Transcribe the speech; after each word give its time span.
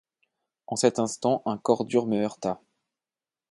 En 0.65 0.75
cet 0.75 0.97
instant, 0.97 1.43
un 1.45 1.59
corps 1.59 1.85
dur 1.85 2.07
me 2.07 2.17
heurta. 2.23 2.59